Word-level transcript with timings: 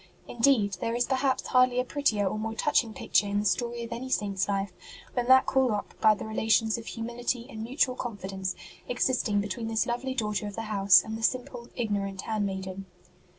Indeed, 0.27 0.77
there 0.81 0.95
is 0.95 1.05
per 1.05 1.17
haps 1.17 1.45
hardly 1.45 1.79
a 1.79 1.83
prettier 1.85 2.25
or 2.27 2.39
more 2.39 2.55
touching 2.55 2.91
picture 2.91 3.27
in 3.27 3.37
the 3.41 3.45
story 3.45 3.83
of 3.83 3.91
any 3.91 4.09
Saint 4.09 4.37
s 4.37 4.47
life 4.49 4.73
than 5.13 5.27
that 5.27 5.45
called 5.45 5.69
up 5.69 5.93
by 6.01 6.15
the 6.15 6.25
relations 6.25 6.75
of 6.75 6.87
humility 6.87 7.45
and 7.47 7.61
mutual 7.61 7.93
confidence 7.93 8.55
existing 8.89 9.41
between 9.41 9.67
this 9.67 9.85
lovely 9.85 10.15
daughter 10.15 10.47
of 10.47 10.55
the 10.55 10.63
house 10.63 11.03
and 11.03 11.19
the 11.19 11.21
simple, 11.21 11.69
ignorant 11.75 12.21
hand 12.21 12.47
maiden. 12.47 12.87